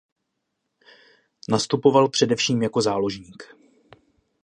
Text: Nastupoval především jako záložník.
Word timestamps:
Nastupoval 1.49 2.09
především 2.09 2.61
jako 2.63 2.81
záložník. 2.81 3.55